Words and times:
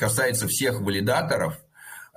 касается 0.00 0.48
всех 0.48 0.80
валидаторов, 0.80 1.60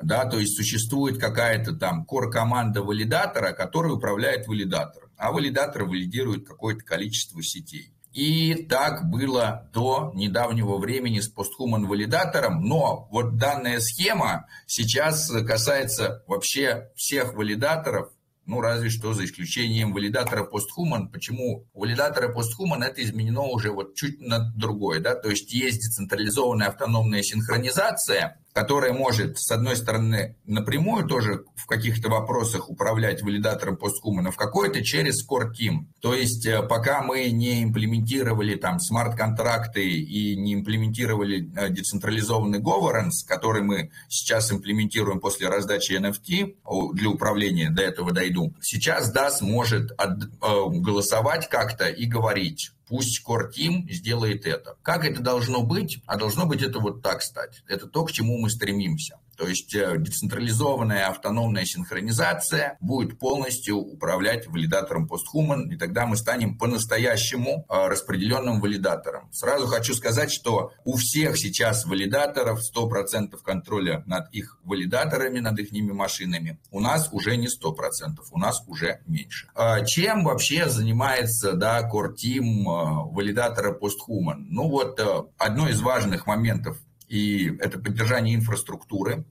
да, 0.01 0.25
то 0.25 0.39
есть 0.39 0.55
существует 0.55 1.19
какая-то 1.19 1.73
там 1.73 2.05
кор-команда 2.05 2.81
валидатора, 2.81 3.51
которая 3.51 3.91
управляет 3.91 4.47
валидатором, 4.47 5.09
а 5.17 5.31
валидатор 5.31 5.83
валидирует 5.83 6.47
какое-то 6.47 6.83
количество 6.83 7.43
сетей. 7.43 7.93
И 8.13 8.53
так 8.69 9.09
было 9.09 9.69
до 9.73 10.11
недавнего 10.15 10.77
времени 10.77 11.19
с 11.19 11.27
постхуман 11.27 11.87
валидатором, 11.87 12.63
но 12.63 13.07
вот 13.11 13.37
данная 13.37 13.79
схема 13.79 14.45
сейчас 14.65 15.29
касается 15.45 16.23
вообще 16.27 16.89
всех 16.95 17.33
валидаторов, 17.33 18.12
ну, 18.45 18.61
разве 18.61 18.89
что 18.89 19.13
за 19.13 19.25
исключением 19.25 19.93
валидатора 19.93 20.43
постхуман. 20.43 21.09
Почему? 21.09 21.67
У 21.73 21.81
валидатора 21.81 22.29
постхуман 22.29 22.83
это 22.83 23.03
изменено 23.03 23.43
уже 23.43 23.71
вот 23.71 23.95
чуть 23.95 24.19
на 24.19 24.51
другое, 24.55 24.99
да, 24.99 25.15
то 25.15 25.29
есть 25.29 25.53
есть 25.53 25.79
децентрализованная 25.79 26.67
автономная 26.67 27.23
синхронизация, 27.23 28.42
которая 28.53 28.93
может, 28.93 29.39
с 29.39 29.51
одной 29.51 29.75
стороны, 29.75 30.35
напрямую 30.45 31.05
тоже 31.07 31.43
в 31.55 31.65
каких-то 31.65 32.09
вопросах 32.09 32.69
управлять 32.69 33.23
валидатором 33.23 33.77
постхумана, 33.77 34.31
в 34.31 34.37
какой-то 34.37 34.83
через 34.83 35.27
Core 35.27 35.51
Team. 35.51 35.85
То 36.01 36.13
есть 36.13 36.45
э, 36.45 36.61
пока 36.61 37.01
мы 37.01 37.29
не 37.31 37.63
имплементировали 37.63 38.55
там 38.55 38.79
смарт-контракты 38.79 39.83
и 39.83 40.35
не 40.35 40.53
имплементировали 40.53 41.51
э, 41.55 41.69
децентрализованный 41.69 42.59
governance, 42.59 43.25
который 43.27 43.63
мы 43.63 43.91
сейчас 44.07 44.51
имплементируем 44.51 45.19
после 45.19 45.49
раздачи 45.49 45.93
NFT 45.93 46.93
для 46.93 47.09
управления, 47.09 47.71
до 47.71 47.81
этого 47.81 48.11
дойду, 48.11 48.53
сейчас 48.61 49.13
DAS 49.13 49.37
может 49.41 49.91
э, 49.91 49.95
голосовать 50.39 51.49
как-то 51.49 51.87
и 51.87 52.05
говорить, 52.05 52.71
Пусть 52.87 53.23
Core 53.25 53.49
Team 53.55 53.89
сделает 53.89 54.45
это. 54.45 54.77
Как 54.81 55.05
это 55.05 55.21
должно 55.21 55.63
быть? 55.63 56.01
А 56.05 56.17
должно 56.17 56.45
быть 56.45 56.61
это 56.61 56.79
вот 56.79 57.01
так 57.01 57.21
стать. 57.21 57.63
Это 57.67 57.87
то, 57.87 58.03
к 58.03 58.11
чему 58.11 58.37
мы 58.37 58.49
стремимся. 58.49 59.19
То 59.37 59.47
есть 59.47 59.73
э, 59.75 59.95
децентрализованная 59.97 61.07
автономная 61.07 61.65
синхронизация 61.65 62.77
будет 62.79 63.17
полностью 63.17 63.77
управлять 63.77 64.47
валидатором 64.47 65.07
постхуман, 65.07 65.71
и 65.71 65.75
тогда 65.75 66.05
мы 66.05 66.17
станем 66.17 66.57
по-настоящему 66.57 67.65
э, 67.67 67.87
распределенным 67.87 68.61
валидатором. 68.61 69.31
Сразу 69.31 69.67
хочу 69.67 69.93
сказать, 69.95 70.31
что 70.31 70.71
у 70.83 70.97
всех 70.97 71.37
сейчас 71.37 71.85
валидаторов 71.85 72.59
100% 72.59 73.35
контроля 73.43 74.03
над 74.05 74.31
их 74.33 74.59
валидаторами, 74.63 75.39
над 75.39 75.59
их 75.59 75.71
машинами. 75.73 76.59
У 76.69 76.79
нас 76.79 77.09
уже 77.11 77.35
не 77.35 77.47
100%, 77.47 78.19
у 78.31 78.37
нас 78.37 78.63
уже 78.67 79.01
меньше. 79.07 79.49
А 79.55 79.83
чем 79.83 80.23
вообще 80.23 80.69
занимается 80.69 81.53
да, 81.53 81.81
Core 81.81 82.13
Team 82.13 82.61
э, 82.61 83.11
валидатора 83.11 83.73
постхуман? 83.73 84.45
Ну 84.49 84.69
вот 84.69 84.99
одно 85.37 85.67
из 85.67 85.81
важных 85.81 86.27
моментов 86.27 86.77
и 87.13 87.55
это 87.59 87.77
поддержание 87.77 88.33
инфраструктуры, 88.33 89.23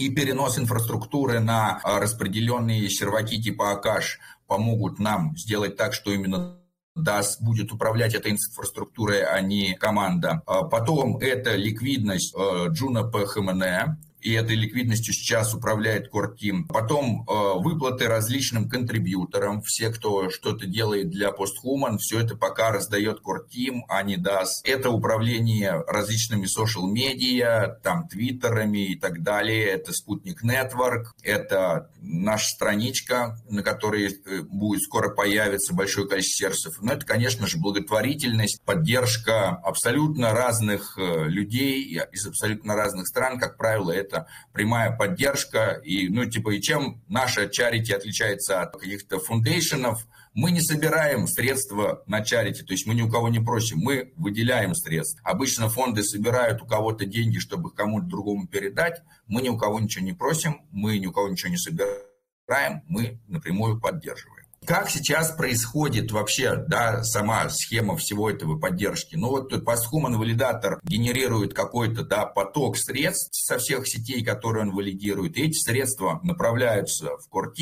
и 0.00 0.08
перенос 0.08 0.58
инфраструктуры 0.58 1.40
на 1.40 1.78
а, 1.82 2.00
распределенные 2.00 2.88
серваки 2.88 3.40
типа 3.40 3.72
Акаш 3.72 4.18
помогут 4.46 4.98
нам 4.98 5.36
сделать 5.36 5.76
так, 5.76 5.92
что 5.92 6.10
именно 6.10 6.56
DAS 6.98 7.36
будет 7.40 7.70
управлять 7.70 8.14
этой 8.14 8.32
инфраструктурой, 8.32 9.22
а 9.22 9.38
не 9.42 9.74
команда. 9.74 10.42
А 10.46 10.62
потом 10.62 11.18
это 11.18 11.54
ликвидность 11.54 12.34
Juno 12.34 13.10
PHMN, 13.12 13.96
и 14.22 14.32
этой 14.32 14.56
ликвидностью 14.56 15.14
сейчас 15.14 15.54
управляет 15.54 16.10
Team. 16.12 16.64
Потом 16.68 17.22
э, 17.22 17.58
выплаты 17.58 18.06
различным 18.06 18.68
контрибьюторам, 18.68 19.62
все, 19.62 19.90
кто 19.90 20.30
что-то 20.30 20.66
делает 20.66 21.10
для 21.10 21.30
Posthuman, 21.30 21.98
все 21.98 22.20
это 22.20 22.36
пока 22.36 22.70
раздает 22.70 23.20
Team, 23.20 23.80
а 23.88 24.02
не 24.02 24.16
даст. 24.16 24.66
Это 24.66 24.90
управление 24.90 25.82
различными 25.86 26.46
social 26.46 26.90
медиа, 26.90 27.78
там, 27.82 28.08
твиттерами 28.08 28.92
и 28.92 28.98
так 28.98 29.22
далее. 29.22 29.66
Это 29.66 29.92
Спутник 29.92 30.44
Network, 30.44 31.06
это 31.22 31.90
наша 32.00 32.48
страничка, 32.48 33.38
на 33.48 33.62
которой 33.62 34.08
э, 34.08 34.42
будет 34.42 34.82
скоро 34.82 35.10
появиться 35.10 35.74
большое 35.74 36.08
количество 36.08 36.48
сервисов. 36.48 36.82
Но 36.82 36.92
это, 36.92 37.06
конечно 37.06 37.46
же, 37.46 37.58
благотворительность, 37.58 38.62
поддержка 38.64 39.48
абсолютно 39.48 40.32
разных 40.32 40.98
э, 40.98 41.28
людей 41.28 42.00
из 42.12 42.26
абсолютно 42.26 42.74
разных 42.74 43.06
стран. 43.06 43.38
Как 43.38 43.56
правило, 43.56 43.90
это 43.90 44.09
это 44.10 44.26
прямая 44.52 44.96
поддержка. 44.96 45.80
И, 45.84 46.08
ну, 46.08 46.24
типа, 46.24 46.50
и 46.50 46.60
чем 46.60 47.02
наша 47.08 47.48
чарити 47.48 47.92
отличается 47.92 48.62
от 48.62 48.76
каких-то 48.76 49.18
фундейшенов, 49.18 50.06
мы 50.34 50.50
не 50.50 50.60
собираем 50.60 51.26
средства 51.26 52.02
на 52.06 52.24
чарити, 52.24 52.62
то 52.62 52.72
есть 52.72 52.86
мы 52.86 52.94
ни 52.94 53.02
у 53.02 53.10
кого 53.10 53.28
не 53.28 53.40
просим, 53.40 53.78
мы 53.78 54.12
выделяем 54.16 54.74
средства. 54.74 55.20
Обычно 55.24 55.68
фонды 55.68 56.04
собирают 56.04 56.62
у 56.62 56.66
кого-то 56.66 57.04
деньги, 57.04 57.38
чтобы 57.38 57.72
кому-то 57.72 58.06
другому 58.06 58.46
передать. 58.46 59.02
Мы 59.26 59.42
ни 59.42 59.48
у 59.48 59.56
кого 59.56 59.80
ничего 59.80 60.04
не 60.04 60.12
просим, 60.12 60.60
мы 60.70 60.98
ни 60.98 61.06
у 61.06 61.12
кого 61.12 61.28
ничего 61.28 61.50
не 61.50 61.56
собираем, 61.56 62.82
мы 62.86 63.20
напрямую 63.26 63.80
поддерживаем. 63.80 64.39
Как 64.66 64.90
сейчас 64.90 65.32
происходит 65.32 66.12
вообще 66.12 66.56
да, 66.56 67.02
сама 67.02 67.48
схема 67.48 67.96
всего 67.96 68.28
этого 68.30 68.58
поддержки? 68.58 69.16
Ну 69.16 69.28
вот 69.30 69.64
постхуман 69.64 70.18
валидатор 70.18 70.80
генерирует 70.82 71.54
какой-то 71.54 72.04
да, 72.04 72.26
поток 72.26 72.76
средств 72.76 73.30
со 73.32 73.58
всех 73.58 73.88
сетей, 73.88 74.22
которые 74.22 74.64
он 74.64 74.72
валидирует. 74.72 75.36
И 75.36 75.42
эти 75.42 75.58
средства 75.58 76.20
направляются 76.22 77.16
в 77.16 77.34
Core 77.34 77.52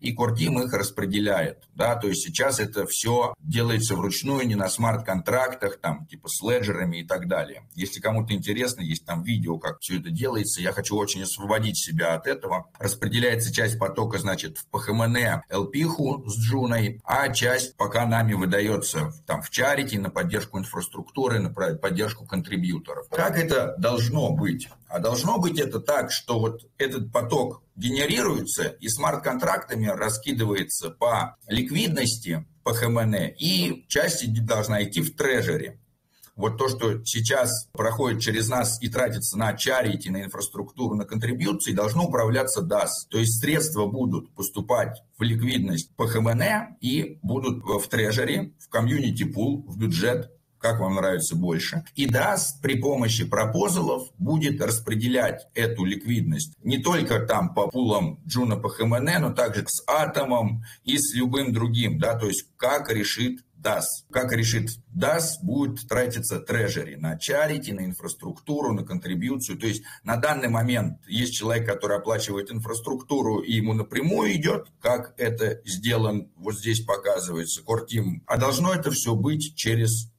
и 0.00 0.14
Core 0.14 0.36
их 0.36 0.72
распределяет. 0.72 1.64
Да? 1.74 1.94
То 1.96 2.08
есть 2.08 2.22
сейчас 2.22 2.58
это 2.58 2.86
все 2.86 3.34
делается 3.38 3.94
вручную, 3.94 4.46
не 4.46 4.54
на 4.54 4.68
смарт-контрактах, 4.68 5.78
там, 5.78 6.06
типа 6.06 6.28
с 6.28 6.42
леджерами 6.42 6.98
и 6.98 7.06
так 7.06 7.28
далее. 7.28 7.68
Если 7.74 8.00
кому-то 8.00 8.32
интересно, 8.32 8.80
есть 8.80 9.04
там 9.04 9.22
видео, 9.22 9.58
как 9.58 9.80
все 9.80 9.98
это 9.98 10.10
делается. 10.10 10.62
Я 10.62 10.72
хочу 10.72 10.96
очень 10.96 11.22
освободить 11.22 11.78
себя 11.78 12.14
от 12.14 12.26
этого. 12.26 12.70
Распределяется 12.78 13.52
часть 13.52 13.78
потока, 13.78 14.18
значит, 14.18 14.58
в 14.58 14.74
PHMN 14.74 15.42
LP 15.50 15.84
с 16.26 16.45
Джуной, 16.46 17.00
а 17.04 17.28
часть 17.28 17.76
пока 17.76 18.06
нами 18.06 18.34
выдается 18.34 19.12
там 19.26 19.42
в 19.42 19.50
чарити 19.50 19.96
на 19.96 20.10
поддержку 20.10 20.58
инфраструктуры, 20.58 21.40
на 21.40 21.50
поддержку 21.50 22.26
контрибьюторов. 22.26 23.08
Как 23.10 23.36
это 23.38 23.74
должно 23.78 24.30
быть? 24.30 24.68
А 24.88 24.98
должно 24.98 25.38
быть 25.38 25.58
это 25.58 25.80
так, 25.80 26.12
что 26.12 26.38
вот 26.38 26.62
этот 26.78 27.12
поток 27.12 27.62
генерируется 27.74 28.64
и 28.64 28.88
смарт-контрактами 28.88 29.86
раскидывается 29.86 30.90
по 30.90 31.36
ликвидности 31.48 32.46
по 32.62 32.74
ХМН, 32.74 33.14
и 33.38 33.84
часть 33.88 34.24
должна 34.44 34.82
идти 34.82 35.00
в 35.00 35.14
трежере. 35.16 35.78
Вот 36.36 36.58
то, 36.58 36.68
что 36.68 37.02
сейчас 37.04 37.68
проходит 37.72 38.20
через 38.20 38.48
нас 38.48 38.80
и 38.82 38.88
тратится 38.88 39.38
на 39.38 39.54
charity, 39.54 40.08
на 40.08 40.22
инфраструктуру, 40.22 40.94
на 40.94 41.04
контрибьюции, 41.04 41.72
должно 41.72 42.04
управляться 42.04 42.60
DAO. 42.60 42.90
То 43.08 43.18
есть 43.18 43.40
средства 43.40 43.86
будут 43.86 44.34
поступать 44.34 45.02
в 45.16 45.22
ликвидность 45.22 45.96
PHMN 45.96 46.76
и 46.80 47.18
будут 47.22 47.64
в 47.64 47.88
treasury, 47.88 48.52
в 48.60 48.68
community 48.68 49.24
pool, 49.24 49.64
в 49.66 49.78
бюджет 49.78 50.30
как 50.58 50.80
вам 50.80 50.96
нравится 50.96 51.36
больше. 51.36 51.84
И 51.94 52.06
DAO 52.06 52.60
при 52.60 52.80
помощи 52.80 53.24
proposal 53.24 53.91
ов 53.91 54.08
будет 54.18 54.60
распределять 54.60 55.46
эту 55.54 55.84
ликвидность 55.84 56.54
не 56.62 56.78
только 56.78 57.20
там 57.20 57.54
по 57.54 57.68
пулам 57.68 58.18
Juno 58.26 58.56
PHMN, 58.56 59.20
но 59.20 59.32
также 59.32 59.64
с 59.68 59.84
атомом 59.86 60.64
и 60.84 60.98
с 60.98 61.14
любым 61.14 61.52
другим, 61.52 61.98
да, 61.98 62.18
то 62.18 62.26
есть 62.26 62.46
как 62.56 62.90
решит 62.90 63.44
DAO. 63.66 63.82
Как 64.12 64.32
решит 64.32 64.70
DAS, 64.96 65.38
будет 65.42 65.88
тратиться 65.88 66.38
трежери 66.38 66.94
на 66.94 67.18
чарити, 67.18 67.72
на 67.72 67.84
инфраструктуру, 67.84 68.72
на 68.72 68.84
контрибьюцию. 68.84 69.58
То 69.58 69.66
есть 69.66 69.82
на 70.04 70.16
данный 70.16 70.48
момент 70.48 70.98
есть 71.08 71.34
человек, 71.34 71.66
который 71.66 71.96
оплачивает 71.96 72.52
инфраструктуру, 72.52 73.40
и 73.40 73.52
ему 73.52 73.72
напрямую 73.74 74.34
идет, 74.36 74.68
как 74.80 75.14
это 75.18 75.60
сделан, 75.64 76.30
вот 76.36 76.56
здесь 76.56 76.80
показывается, 76.80 77.62
Кортим. 77.62 78.22
А 78.26 78.36
должно 78.36 78.72
это 78.72 78.90
все 78.90 79.14
быть 79.14 79.56
через 79.56 80.12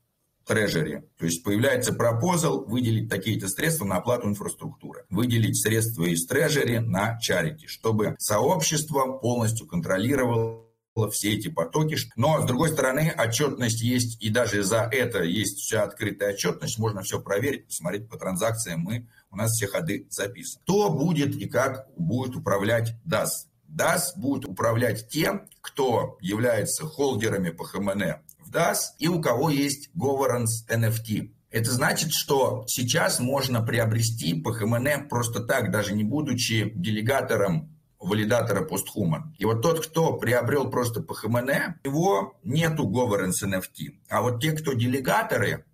трежери. 0.46 1.04
То 1.18 1.26
есть 1.26 1.44
появляется 1.44 1.94
пропозал 1.94 2.66
выделить 2.66 3.10
такие-то 3.10 3.48
средства 3.50 3.86
на 3.86 3.98
оплату 3.98 4.28
инфраструктуры. 4.28 5.06
Выделить 5.10 5.62
средства 5.62 6.06
из 6.06 6.26
трежери 6.26 6.78
на 6.78 7.20
чарити, 7.20 7.68
чтобы 7.68 8.16
сообщество 8.18 9.18
полностью 9.18 9.68
контролировало 9.68 10.67
все 11.12 11.34
эти 11.34 11.48
потоки. 11.48 11.98
Но, 12.16 12.42
с 12.42 12.46
другой 12.46 12.70
стороны, 12.70 13.14
отчетность 13.16 13.82
есть, 13.82 14.22
и 14.22 14.30
даже 14.30 14.64
за 14.64 14.90
это 14.92 15.24
есть 15.24 15.60
вся 15.60 15.84
открытая 15.84 16.34
отчетность, 16.34 16.80
можно 16.80 17.02
все 17.02 17.22
проверить, 17.22 17.68
посмотреть 17.68 18.10
по 18.10 18.18
транзакциям, 18.18 18.82
мы, 18.82 19.08
у 19.30 19.36
нас 19.36 19.52
все 19.52 19.68
ходы 19.68 20.08
записаны. 20.10 20.64
Кто 20.64 20.90
будет 20.90 21.36
и 21.36 21.46
как 21.48 21.88
будет 21.96 22.36
управлять 22.36 22.96
DAS? 23.06 23.30
DAS 23.70 24.14
будет 24.16 24.46
управлять 24.46 25.10
тем, 25.10 25.48
кто 25.62 26.18
является 26.22 26.86
холдерами 26.86 27.50
по 27.50 27.66
ХМН 27.66 28.22
в 28.40 28.52
DAS 28.52 28.78
и 28.98 29.08
у 29.08 29.22
кого 29.22 29.50
есть 29.50 29.90
governance 29.96 30.66
NFT. 30.70 31.32
Это 31.50 31.72
значит, 31.72 32.14
что 32.14 32.66
сейчас 32.68 33.20
можно 33.20 33.62
приобрести 33.62 34.34
по 34.34 34.54
ХМН 34.54 35.08
просто 35.10 35.42
так, 35.42 35.72
даже 35.72 35.94
не 35.94 36.04
будучи 36.04 36.72
делегатором 36.76 37.77
валидатора 38.00 38.64
постхуман. 38.64 39.36
И 39.38 39.46
вот 39.46 39.62
тот, 39.62 39.86
кто 39.86 40.14
приобрел 40.14 40.70
просто 40.70 41.02
по 41.02 41.14
ХМН, 41.14 41.80
у 41.84 41.88
него 41.88 42.38
нету 42.44 42.88
governance 42.88 43.44
NFT. 43.44 44.00
А 44.10 44.22
вот 44.22 44.42
те, 44.42 44.52
кто 44.52 44.74
делегаторы, 44.74 45.66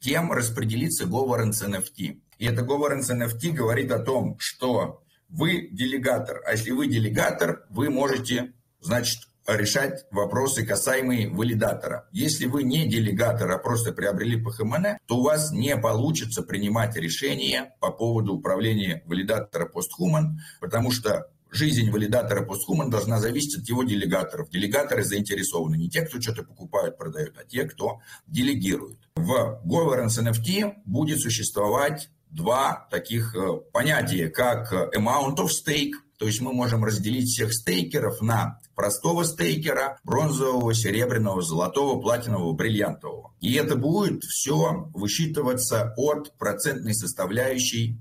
тем 0.00 0.32
распределится 0.32 1.04
governance 1.04 1.64
NFT. 1.64 2.20
И 2.38 2.46
это 2.46 2.62
governance 2.62 3.10
NFT 3.10 3.52
говорит 3.52 3.90
о 3.90 3.98
том, 3.98 4.36
что 4.38 5.02
вы 5.28 5.68
делегатор. 5.70 6.40
А 6.46 6.52
если 6.52 6.70
вы 6.70 6.86
делегатор, 6.86 7.66
вы 7.68 7.90
можете, 7.90 8.52
значит, 8.80 9.28
решать 9.46 10.04
вопросы, 10.10 10.64
касаемые 10.64 11.30
валидатора. 11.30 12.08
Если 12.12 12.46
вы 12.46 12.64
не 12.64 12.86
делегатор, 12.86 13.50
а 13.50 13.58
просто 13.58 13.92
приобрели 13.92 14.42
ПХМН, 14.42 14.98
то 15.06 15.16
у 15.16 15.22
вас 15.22 15.52
не 15.52 15.76
получится 15.76 16.42
принимать 16.42 16.96
решения 16.96 17.74
по 17.80 17.90
поводу 17.90 18.34
управления 18.34 19.02
валидатора 19.06 19.66
постхуман, 19.66 20.40
потому 20.60 20.90
что 20.90 21.30
жизнь 21.50 21.90
валидатора 21.90 22.44
постхуман 22.44 22.90
должна 22.90 23.20
зависеть 23.20 23.58
от 23.58 23.68
его 23.68 23.82
делегаторов. 23.82 24.50
Делегаторы 24.50 25.04
заинтересованы 25.04 25.76
не 25.76 25.88
те, 25.88 26.02
кто 26.02 26.20
что-то 26.20 26.42
покупают, 26.42 26.98
продают, 26.98 27.36
а 27.38 27.44
те, 27.44 27.64
кто 27.64 28.00
делегирует. 28.26 28.98
В 29.16 29.60
governance 29.64 30.22
NFT 30.22 30.74
будет 30.84 31.20
существовать 31.20 32.10
два 32.30 32.86
таких 32.90 33.34
э, 33.34 33.60
понятия, 33.72 34.28
как 34.28 34.72
amount 34.94 35.36
of 35.36 35.48
stake, 35.48 35.92
то 36.18 36.26
есть 36.26 36.40
мы 36.40 36.52
можем 36.52 36.84
разделить 36.84 37.28
всех 37.28 37.54
стейкеров 37.54 38.20
на 38.20 38.60
простого 38.78 39.24
стейкера, 39.24 39.98
бронзового, 40.04 40.72
серебряного, 40.72 41.42
золотого, 41.42 42.00
платинового, 42.00 42.52
бриллиантового. 42.52 43.34
И 43.40 43.54
это 43.54 43.74
будет 43.74 44.22
все 44.22 44.88
высчитываться 44.94 45.92
от 45.96 46.38
процентной 46.38 46.94
составляющей 46.94 47.98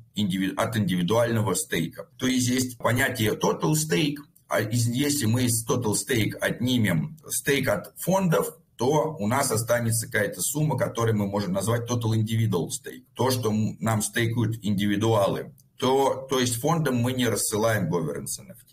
от 0.55 0.77
индивидуального 0.77 1.55
стейка. 1.55 2.07
То 2.17 2.27
есть 2.27 2.47
есть 2.47 2.77
понятие 2.77 3.31
total 3.31 3.73
stake, 3.73 4.17
а 4.47 4.61
если 4.61 5.25
мы 5.25 5.45
из 5.45 5.67
total 5.67 5.95
stake 5.95 6.35
отнимем 6.39 7.17
стейк 7.27 7.69
от 7.69 7.93
фондов, 7.97 8.55
то 8.75 9.15
у 9.17 9.25
нас 9.25 9.51
останется 9.51 10.05
какая-то 10.05 10.41
сумма, 10.41 10.77
которую 10.77 11.17
мы 11.17 11.25
можем 11.25 11.53
назвать 11.53 11.89
total 11.89 12.13
individual 12.13 12.67
stake. 12.67 13.05
То, 13.15 13.31
что 13.31 13.51
нам 13.79 14.03
стейкают 14.03 14.63
индивидуалы. 14.63 15.55
То, 15.79 16.27
то 16.29 16.39
есть 16.39 16.61
фондом 16.61 16.97
мы 16.97 17.13
не 17.13 17.27
рассылаем 17.27 17.91
governance 17.91 18.39
NFT. 18.39 18.66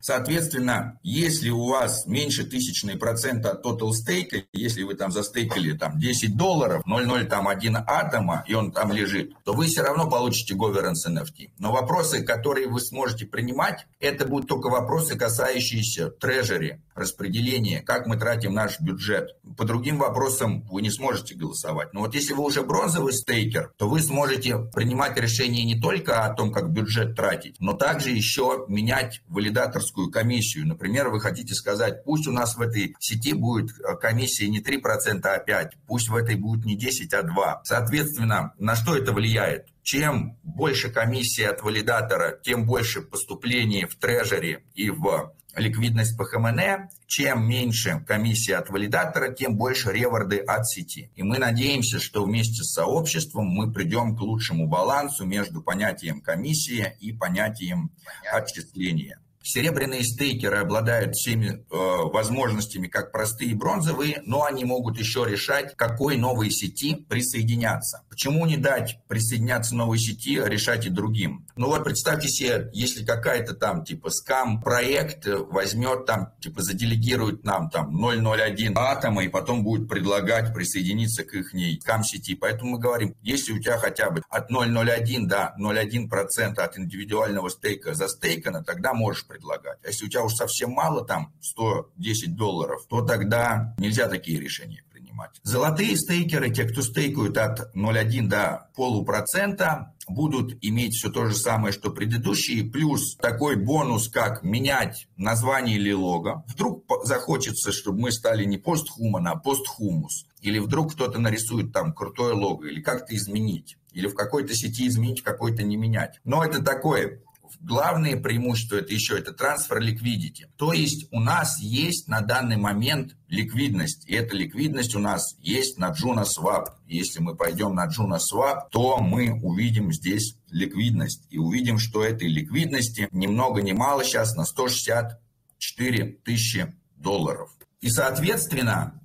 Соответственно, 0.00 0.98
если 1.02 1.50
у 1.50 1.66
вас 1.66 2.06
меньше 2.06 2.44
тысячной 2.44 2.96
процента 2.96 3.52
от 3.52 3.64
total 3.64 3.92
стейка, 3.92 4.42
если 4.52 4.82
вы 4.82 4.94
там 4.94 5.10
застейкали 5.10 5.76
там 5.76 5.98
10 5.98 6.36
долларов, 6.36 6.82
0,0 6.86 7.24
там 7.24 7.48
один 7.48 7.76
атома, 7.76 8.44
и 8.46 8.54
он 8.54 8.72
там 8.72 8.92
лежит, 8.92 9.32
то 9.44 9.52
вы 9.52 9.66
все 9.66 9.82
равно 9.82 10.08
получите 10.08 10.54
governance 10.54 11.06
NFT. 11.08 11.50
Но 11.58 11.72
вопросы, 11.72 12.22
которые 12.22 12.68
вы 12.68 12.80
сможете 12.80 13.26
принимать, 13.26 13.86
это 14.00 14.26
будут 14.26 14.48
только 14.48 14.68
вопросы, 14.68 15.16
касающиеся 15.16 16.10
трежери, 16.10 16.80
распределения, 16.94 17.80
как 17.80 18.06
мы 18.06 18.16
тратим 18.16 18.54
наш 18.54 18.80
бюджет. 18.80 19.36
По 19.56 19.64
другим 19.64 19.98
вопросам 19.98 20.62
вы 20.70 20.82
не 20.82 20.90
сможете 20.90 21.34
голосовать. 21.34 21.92
Но 21.92 22.00
вот 22.00 22.14
если 22.14 22.34
вы 22.34 22.44
уже 22.44 22.62
бронзовый 22.62 23.12
стейкер, 23.12 23.72
то 23.76 23.88
вы 23.88 24.00
сможете 24.00 24.58
принимать 24.58 25.18
решения 25.18 25.64
не 25.64 25.80
только 25.80 26.24
о 26.24 26.34
том, 26.34 26.52
как 26.52 26.70
бюджет 26.70 27.14
тратить, 27.16 27.56
но 27.60 27.72
также 27.72 28.10
еще 28.10 28.64
менять 28.68 29.22
валидатор 29.28 29.82
банковскую 29.88 30.10
комиссию. 30.10 30.66
Например, 30.66 31.08
вы 31.08 31.20
хотите 31.20 31.54
сказать, 31.54 32.04
пусть 32.04 32.26
у 32.26 32.32
нас 32.32 32.56
в 32.56 32.60
этой 32.60 32.94
сети 32.98 33.32
будет 33.32 33.70
э, 33.80 33.96
комиссия 33.96 34.48
не 34.48 34.60
3%, 34.60 35.20
а 35.24 35.44
5%, 35.44 35.70
пусть 35.86 36.08
в 36.08 36.16
этой 36.16 36.36
будет 36.36 36.64
не 36.64 36.76
10, 36.76 37.12
а 37.14 37.22
2%. 37.22 37.60
Соответственно, 37.64 38.52
на 38.58 38.76
что 38.76 38.96
это 38.96 39.12
влияет? 39.12 39.66
Чем 39.82 40.36
больше 40.42 40.90
комиссия 40.90 41.48
от 41.48 41.62
валидатора, 41.62 42.38
тем 42.42 42.66
больше 42.66 43.00
поступлений 43.00 43.86
в 43.86 43.96
трежере 43.96 44.64
и 44.74 44.90
в 44.90 45.32
ликвидность 45.56 46.16
по 46.16 46.24
ХМН, 46.24 46.88
чем 47.06 47.48
меньше 47.48 48.04
комиссия 48.06 48.56
от 48.56 48.68
валидатора, 48.68 49.32
тем 49.32 49.56
больше 49.56 49.90
реворды 49.92 50.38
от 50.38 50.66
сети. 50.68 51.10
И 51.16 51.22
мы 51.22 51.38
надеемся, 51.38 52.00
что 52.00 52.24
вместе 52.24 52.62
с 52.62 52.74
сообществом 52.74 53.46
мы 53.46 53.72
придем 53.72 54.14
к 54.14 54.20
лучшему 54.20 54.68
балансу 54.68 55.24
между 55.24 55.62
понятием 55.62 56.20
комиссии 56.20 56.96
и 57.00 57.12
понятием 57.12 57.90
отчисления. 58.30 59.18
Серебряные 59.42 60.04
стейкеры 60.04 60.58
обладают 60.58 61.14
всеми 61.14 61.48
э, 61.48 61.62
возможностями, 61.70 62.86
как 62.86 63.12
простые 63.12 63.54
бронзовые, 63.54 64.22
но 64.26 64.44
они 64.44 64.64
могут 64.64 64.98
еще 64.98 65.24
решать, 65.26 65.74
какой 65.76 66.16
новой 66.16 66.50
сети 66.50 66.94
присоединяться. 67.08 68.02
Почему 68.10 68.46
не 68.46 68.56
дать 68.56 68.98
присоединяться 69.08 69.74
новой 69.74 69.98
сети, 69.98 70.38
а 70.38 70.48
решать 70.48 70.86
и 70.86 70.90
другим? 70.90 71.46
Ну 71.56 71.68
вот 71.68 71.84
представьте 71.84 72.28
себе, 72.28 72.68
если 72.72 73.04
какая-то 73.04 73.54
там 73.54 73.84
типа 73.84 74.10
скам 74.10 74.60
проект 74.60 75.26
возьмет 75.26 76.06
там, 76.06 76.32
типа 76.40 76.62
заделегирует 76.62 77.44
нам 77.44 77.70
там 77.70 77.94
001 77.96 78.76
атома 78.76 79.24
и 79.24 79.28
потом 79.28 79.62
будет 79.62 79.88
предлагать 79.88 80.52
присоединиться 80.52 81.24
к 81.24 81.32
их 81.34 81.52
скам 81.80 82.04
сети. 82.04 82.34
Поэтому 82.34 82.72
мы 82.72 82.78
говорим, 82.78 83.14
если 83.22 83.52
у 83.52 83.58
тебя 83.58 83.78
хотя 83.78 84.10
бы 84.10 84.22
от 84.28 84.50
0,01 84.50 85.26
до 85.26 85.54
0,1% 85.58 86.58
от 86.58 86.78
индивидуального 86.78 87.48
стейка 87.48 87.94
застейкано, 87.94 88.62
тогда 88.64 88.92
можешь 88.92 89.26
предлагать. 89.38 89.78
А 89.84 89.88
если 89.88 90.06
у 90.06 90.08
тебя 90.08 90.24
уж 90.24 90.34
совсем 90.34 90.70
мало, 90.70 91.04
там 91.04 91.32
110 91.40 92.36
долларов, 92.36 92.86
то 92.88 93.02
тогда 93.02 93.74
нельзя 93.78 94.08
такие 94.08 94.40
решения 94.40 94.82
принимать. 94.90 95.30
Золотые 95.42 95.96
стейкеры, 95.96 96.50
те, 96.50 96.64
кто 96.64 96.82
стейкают 96.82 97.38
от 97.38 97.74
0,1 97.74 98.26
до 98.26 98.70
полупроцента, 98.74 99.94
будут 100.08 100.56
иметь 100.62 100.94
все 100.94 101.10
то 101.10 101.26
же 101.26 101.36
самое, 101.36 101.72
что 101.72 101.90
предыдущие, 101.90 102.64
плюс 102.64 103.16
такой 103.16 103.56
бонус, 103.56 104.08
как 104.08 104.42
менять 104.42 105.06
название 105.16 105.76
или 105.76 105.92
лого. 105.92 106.44
Вдруг 106.48 106.84
захочется, 107.04 107.72
чтобы 107.72 108.00
мы 108.00 108.12
стали 108.12 108.44
не 108.44 108.58
постхуман, 108.58 109.28
а 109.28 109.36
постхумус. 109.36 110.24
Или 110.40 110.58
вдруг 110.58 110.94
кто-то 110.94 111.18
нарисует 111.18 111.72
там 111.72 111.92
крутое 111.92 112.34
лого, 112.34 112.64
или 112.64 112.80
как-то 112.80 113.14
изменить. 113.14 113.76
Или 113.92 114.06
в 114.06 114.14
какой-то 114.14 114.54
сети 114.54 114.86
изменить, 114.88 115.22
какой-то 115.22 115.62
не 115.62 115.76
менять. 115.76 116.20
Но 116.24 116.44
это 116.44 116.62
такое 116.62 117.20
главное 117.60 118.16
преимущество 118.16 118.76
это 118.76 118.92
еще 118.92 119.18
это 119.18 119.32
трансфер 119.32 119.80
ликвидити. 119.80 120.48
То 120.56 120.72
есть 120.72 121.08
у 121.10 121.20
нас 121.20 121.60
есть 121.60 122.08
на 122.08 122.20
данный 122.20 122.56
момент 122.56 123.16
ликвидность. 123.28 124.08
И 124.08 124.14
эта 124.14 124.36
ликвидность 124.36 124.94
у 124.94 124.98
нас 124.98 125.36
есть 125.40 125.78
на 125.78 125.90
Juno 125.90 126.24
Swap. 126.24 126.66
Если 126.86 127.20
мы 127.20 127.36
пойдем 127.36 127.74
на 127.74 127.86
Juno 127.86 128.18
Swap, 128.18 128.68
то 128.70 128.98
мы 128.98 129.40
увидим 129.42 129.92
здесь 129.92 130.36
ликвидность. 130.50 131.26
И 131.30 131.38
увидим, 131.38 131.78
что 131.78 132.04
этой 132.04 132.28
ликвидности 132.28 133.08
ни 133.12 133.26
много 133.26 133.62
ни 133.62 133.72
мало 133.72 134.04
сейчас 134.04 134.34
на 134.34 134.44
164 134.44 136.04
тысячи 136.24 136.74
долларов. 136.96 137.50
И, 137.80 137.90
соответственно, 137.90 139.00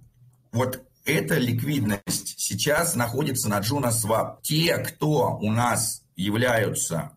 вот 0.52 0.84
эта 1.06 1.38
ликвидность 1.38 2.36
сейчас 2.38 2.96
находится 2.96 3.50
на 3.50 3.60
Juno 3.60 3.92
Swap. 3.92 4.38
Те, 4.42 4.78
кто 4.78 5.38
у 5.38 5.52
нас 5.52 6.04
являются 6.16 7.12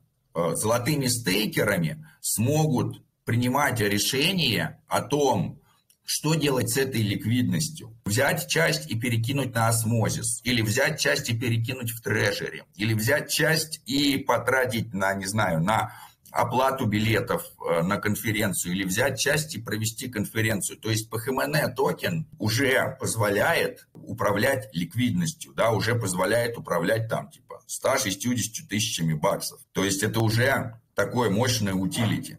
золотыми 0.54 1.06
стейкерами 1.06 2.06
смогут 2.20 3.02
принимать 3.24 3.80
решение 3.80 4.80
о 4.88 5.00
том, 5.00 5.60
что 6.04 6.34
делать 6.34 6.70
с 6.70 6.76
этой 6.76 7.02
ликвидностью? 7.02 7.96
Взять 8.04 8.46
часть 8.48 8.88
и 8.88 8.94
перекинуть 8.94 9.54
на 9.54 9.68
Osmosis, 9.68 10.40
или 10.44 10.62
взять 10.62 11.00
часть 11.00 11.28
и 11.28 11.36
перекинуть 11.36 11.90
в 11.90 12.00
treasury, 12.00 12.62
или 12.76 12.94
взять 12.94 13.28
часть 13.28 13.80
и 13.86 14.16
потратить 14.18 14.94
на, 14.94 15.14
не 15.14 15.26
знаю, 15.26 15.60
на 15.60 15.92
оплату 16.30 16.86
билетов 16.86 17.42
э, 17.66 17.82
на 17.82 17.96
конференцию 17.96 18.74
или 18.74 18.84
взять 18.84 19.18
часть 19.18 19.54
и 19.54 19.60
провести 19.60 20.08
конференцию. 20.08 20.78
То 20.78 20.90
есть 20.90 21.10
PHMN 21.10 21.74
токен 21.74 22.26
уже 22.38 22.96
позволяет 23.00 23.88
управлять 23.94 24.68
ликвидностью, 24.72 25.52
да, 25.54 25.70
уже 25.70 25.94
позволяет 25.94 26.58
управлять 26.58 27.08
там 27.08 27.30
типа 27.30 27.45
160 27.66 28.68
тысячами 28.68 29.14
баксов. 29.14 29.60
То 29.72 29.84
есть 29.84 30.02
это 30.02 30.20
уже 30.20 30.80
такое 30.94 31.30
мощное 31.30 31.74
utility. 31.74 32.38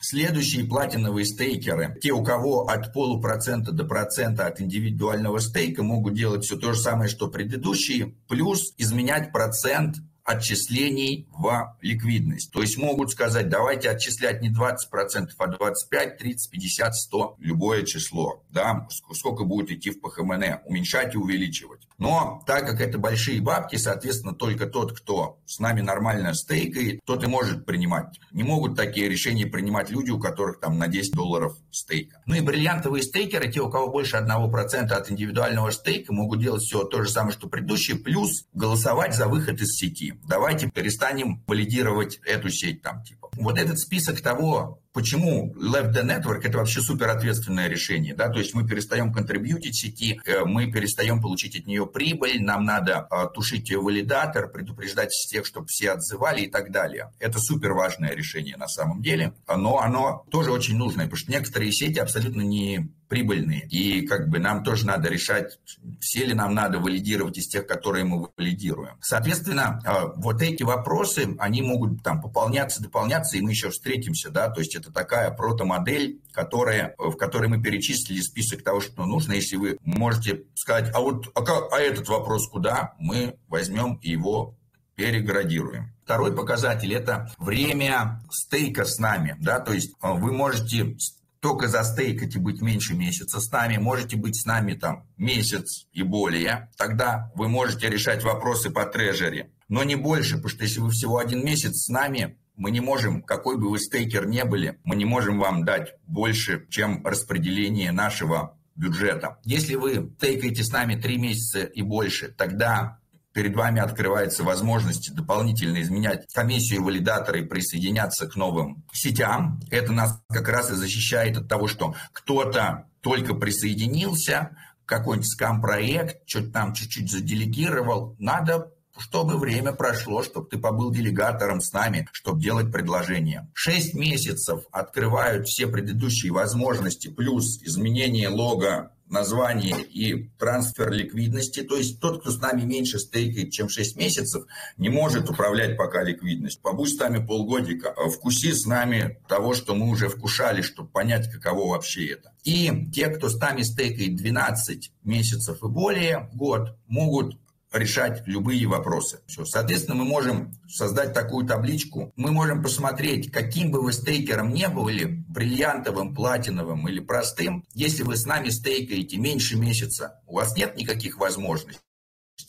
Следующие 0.00 0.66
платиновые 0.66 1.24
стейкеры, 1.24 1.98
те, 2.02 2.12
у 2.12 2.22
кого 2.22 2.68
от 2.68 2.92
полупроцента 2.92 3.72
до 3.72 3.84
процента 3.84 4.46
от 4.46 4.60
индивидуального 4.60 5.38
стейка, 5.38 5.82
могут 5.82 6.14
делать 6.14 6.44
все 6.44 6.56
то 6.56 6.72
же 6.72 6.80
самое, 6.80 7.08
что 7.08 7.28
предыдущие, 7.28 8.14
плюс 8.28 8.74
изменять 8.76 9.32
процент 9.32 9.96
отчислений 10.22 11.28
в 11.30 11.76
ликвидность. 11.80 12.52
То 12.52 12.60
есть 12.60 12.76
могут 12.76 13.10
сказать, 13.12 13.48
давайте 13.48 13.90
отчислять 13.90 14.42
не 14.42 14.50
20%, 14.50 15.30
а 15.38 15.46
25, 15.46 16.18
30, 16.18 16.50
50, 16.50 16.94
100, 16.94 17.36
любое 17.38 17.84
число, 17.84 18.44
да, 18.50 18.88
сколько 19.12 19.44
будет 19.44 19.70
идти 19.70 19.90
в 19.90 20.00
ПХМН, 20.00 20.66
уменьшать 20.66 21.14
и 21.14 21.18
увеличивать. 21.18 21.85
Но 21.98 22.42
так 22.46 22.66
как 22.66 22.80
это 22.80 22.98
большие 22.98 23.40
бабки, 23.40 23.76
соответственно, 23.76 24.34
только 24.34 24.66
тот, 24.66 24.98
кто 24.98 25.38
с 25.46 25.58
нами 25.58 25.80
нормально 25.80 26.34
стейкает, 26.34 27.00
тот 27.04 27.24
и 27.24 27.26
может 27.26 27.64
принимать. 27.64 28.20
Не 28.32 28.42
могут 28.42 28.76
такие 28.76 29.08
решения 29.08 29.46
принимать 29.46 29.90
люди, 29.90 30.10
у 30.10 30.20
которых 30.20 30.60
там 30.60 30.78
на 30.78 30.88
10 30.88 31.14
долларов 31.14 31.56
стейка. 31.70 32.20
Ну 32.26 32.34
и 32.34 32.40
бриллиантовые 32.40 33.02
стейкеры, 33.02 33.50
те, 33.50 33.60
у 33.60 33.70
кого 33.70 33.88
больше 33.88 34.16
1% 34.16 34.92
от 34.92 35.10
индивидуального 35.10 35.70
стейка, 35.70 36.12
могут 36.12 36.40
делать 36.40 36.62
все 36.62 36.84
то 36.84 37.02
же 37.02 37.10
самое, 37.10 37.32
что 37.32 37.48
предыдущие, 37.48 37.96
плюс 37.96 38.46
голосовать 38.52 39.14
за 39.14 39.26
выход 39.26 39.60
из 39.60 39.76
сети. 39.76 40.20
Давайте 40.28 40.70
перестанем 40.70 41.42
валидировать 41.46 42.20
эту 42.24 42.50
сеть 42.50 42.82
там 42.82 43.02
типа. 43.02 43.28
Вот 43.34 43.58
этот 43.58 43.78
список 43.78 44.20
того, 44.20 44.80
Почему 44.96 45.52
Left 45.56 45.92
the 45.92 46.02
Network 46.02 46.40
это 46.42 46.56
вообще 46.56 46.80
супер 46.80 47.10
ответственное 47.10 47.68
решение, 47.68 48.14
да, 48.14 48.30
то 48.30 48.38
есть 48.38 48.54
мы 48.54 48.66
перестаем 48.66 49.12
контрибьютить 49.12 49.76
сети, 49.76 50.18
э, 50.24 50.46
мы 50.46 50.72
перестаем 50.72 51.20
получить 51.20 51.54
от 51.54 51.66
нее 51.66 51.86
прибыль, 51.86 52.42
нам 52.42 52.64
надо 52.64 53.06
э, 53.10 53.26
тушить 53.34 53.68
ее 53.68 53.78
валидатор, 53.78 54.48
предупреждать 54.48 55.10
всех, 55.10 55.44
чтобы 55.44 55.66
все 55.66 55.90
отзывали 55.90 56.44
и 56.44 56.50
так 56.50 56.72
далее. 56.72 57.12
Это 57.18 57.38
супер 57.40 57.74
важное 57.74 58.14
решение 58.14 58.56
на 58.56 58.68
самом 58.68 59.02
деле, 59.02 59.34
но 59.46 59.80
оно 59.80 60.24
тоже 60.30 60.50
очень 60.50 60.78
нужное, 60.78 61.04
потому 61.04 61.18
что 61.18 61.30
некоторые 61.30 61.72
сети 61.72 61.98
абсолютно 61.98 62.40
не 62.40 62.88
прибыльные. 63.08 63.66
И 63.68 64.06
как 64.06 64.28
бы 64.28 64.38
нам 64.38 64.62
тоже 64.62 64.86
надо 64.86 65.08
решать, 65.08 65.58
все 66.00 66.24
ли 66.24 66.34
нам 66.34 66.54
надо 66.54 66.78
валидировать 66.78 67.38
из 67.38 67.48
тех, 67.48 67.66
которые 67.66 68.04
мы 68.04 68.28
валидируем. 68.36 68.96
Соответственно, 69.00 69.80
а, 69.84 70.06
вот 70.16 70.42
эти 70.42 70.62
вопросы, 70.62 71.36
они 71.38 71.62
могут 71.62 72.02
там 72.02 72.20
пополняться, 72.20 72.82
дополняться, 72.82 73.36
и 73.36 73.40
мы 73.40 73.50
еще 73.50 73.70
встретимся, 73.70 74.30
да, 74.30 74.48
то 74.48 74.60
есть 74.60 74.74
это 74.74 74.92
такая 74.92 75.30
протомодель, 75.30 76.20
которая, 76.32 76.94
в 76.98 77.16
которой 77.16 77.48
мы 77.48 77.62
перечислили 77.62 78.20
список 78.20 78.62
того, 78.62 78.80
что 78.80 79.04
нужно. 79.06 79.32
Если 79.32 79.56
вы 79.56 79.78
можете 79.82 80.44
сказать, 80.54 80.90
а 80.94 81.00
вот 81.00 81.28
а, 81.34 81.42
как, 81.42 81.72
а 81.72 81.78
этот 81.78 82.08
вопрос 82.08 82.48
куда, 82.48 82.94
мы 82.98 83.36
возьмем 83.48 83.98
его 84.02 84.56
переградируем. 84.96 85.92
Второй 86.04 86.34
показатель– 86.34 86.92
это 86.94 87.30
время 87.38 88.22
стейка 88.30 88.84
с 88.84 88.98
нами. 88.98 89.36
Да? 89.40 89.60
То 89.60 89.72
есть 89.72 89.94
а, 90.00 90.14
вы 90.14 90.32
можете 90.32 90.96
только 91.40 91.68
застейкать 91.68 92.34
и 92.34 92.38
быть 92.38 92.60
меньше 92.60 92.94
месяца 92.94 93.40
с 93.40 93.50
нами, 93.50 93.76
можете 93.76 94.16
быть 94.16 94.40
с 94.40 94.44
нами 94.44 94.74
там 94.74 95.06
месяц 95.16 95.86
и 95.92 96.02
более, 96.02 96.70
тогда 96.76 97.30
вы 97.34 97.48
можете 97.48 97.88
решать 97.88 98.24
вопросы 98.24 98.70
по 98.70 98.84
трежере, 98.86 99.50
но 99.68 99.84
не 99.84 99.96
больше, 99.96 100.36
потому 100.36 100.50
что 100.50 100.64
если 100.64 100.80
вы 100.80 100.90
всего 100.90 101.18
один 101.18 101.44
месяц 101.44 101.84
с 101.84 101.88
нами, 101.88 102.38
мы 102.56 102.70
не 102.70 102.80
можем, 102.80 103.22
какой 103.22 103.58
бы 103.58 103.68
вы 103.70 103.78
стейкер 103.78 104.26
не 104.26 104.44
были, 104.44 104.78
мы 104.84 104.96
не 104.96 105.04
можем 105.04 105.38
вам 105.38 105.64
дать 105.64 105.94
больше, 106.06 106.66
чем 106.70 107.04
распределение 107.06 107.92
нашего 107.92 108.58
бюджета. 108.74 109.38
Если 109.44 109.74
вы 109.74 110.12
стейкаете 110.18 110.62
с 110.62 110.70
нами 110.70 111.00
три 111.00 111.18
месяца 111.18 111.64
и 111.64 111.82
больше, 111.82 112.28
тогда 112.28 112.98
перед 113.36 113.54
вами 113.54 113.82
открывается 113.82 114.44
возможность 114.44 115.14
дополнительно 115.14 115.82
изменять 115.82 116.24
комиссию 116.32 116.82
валидатора 116.82 117.40
и 117.40 117.44
присоединяться 117.44 118.26
к 118.26 118.34
новым 118.34 118.82
сетям. 118.94 119.60
Это 119.70 119.92
нас 119.92 120.22
как 120.30 120.48
раз 120.48 120.70
и 120.70 120.74
защищает 120.74 121.36
от 121.36 121.46
того, 121.46 121.68
что 121.68 121.94
кто-то 122.12 122.86
только 123.02 123.34
присоединился, 123.34 124.56
какой-нибудь 124.86 125.28
скам-проект, 125.28 126.26
что-то 126.26 126.50
там 126.50 126.72
чуть-чуть 126.72 127.12
заделегировал. 127.12 128.16
Надо 128.18 128.72
чтобы 128.98 129.36
время 129.36 129.72
прошло, 129.72 130.22
чтобы 130.22 130.48
ты 130.48 130.56
побыл 130.56 130.90
делегатором 130.90 131.60
с 131.60 131.70
нами, 131.74 132.08
чтобы 132.12 132.40
делать 132.40 132.72
предложение. 132.72 133.46
Шесть 133.52 133.92
месяцев 133.92 134.64
открывают 134.72 135.46
все 135.48 135.66
предыдущие 135.66 136.32
возможности, 136.32 137.08
плюс 137.08 137.62
изменение 137.62 138.30
лога 138.30 138.95
название 139.08 139.82
и 139.82 140.28
трансфер 140.38 140.90
ликвидности. 140.90 141.62
То 141.62 141.76
есть 141.76 142.00
тот, 142.00 142.20
кто 142.20 142.30
с 142.30 142.40
нами 142.40 142.62
меньше 142.62 142.98
стейкает, 142.98 143.52
чем 143.52 143.68
6 143.68 143.96
месяцев, 143.96 144.44
не 144.76 144.88
может 144.88 145.30
управлять 145.30 145.76
пока 145.76 146.02
ликвидностью. 146.02 146.62
Побудь 146.62 146.94
с 146.94 146.98
нами 146.98 147.24
полгодика, 147.24 147.94
вкуси 148.10 148.52
с 148.52 148.66
нами 148.66 149.18
того, 149.28 149.54
что 149.54 149.74
мы 149.74 149.88
уже 149.88 150.08
вкушали, 150.08 150.62
чтобы 150.62 150.88
понять, 150.88 151.30
каково 151.30 151.70
вообще 151.70 152.12
это. 152.12 152.32
И 152.44 152.88
те, 152.92 153.08
кто 153.08 153.28
с 153.28 153.36
нами 153.38 153.62
стейкает 153.62 154.16
12 154.16 154.92
месяцев 155.04 155.62
и 155.62 155.66
более, 155.68 156.30
год, 156.34 156.76
могут 156.86 157.36
решать 157.72 158.22
любые 158.26 158.66
вопросы. 158.66 159.20
Все. 159.26 159.44
Соответственно, 159.44 159.96
мы 159.96 160.04
можем 160.04 160.52
создать 160.68 161.12
такую 161.12 161.46
табличку. 161.46 162.12
Мы 162.16 162.30
можем 162.30 162.62
посмотреть, 162.62 163.30
каким 163.30 163.70
бы 163.70 163.80
вы 163.80 163.92
стейкером 163.92 164.52
не 164.52 164.68
были, 164.68 165.24
бриллиантовым, 165.28 166.14
платиновым 166.14 166.88
или 166.88 167.00
простым, 167.00 167.64
если 167.74 168.02
вы 168.02 168.16
с 168.16 168.26
нами 168.26 168.48
стейкаете 168.48 169.16
меньше 169.18 169.56
месяца, 169.56 170.20
у 170.26 170.36
вас 170.36 170.56
нет 170.56 170.76
никаких 170.76 171.18
возможностей. 171.18 171.80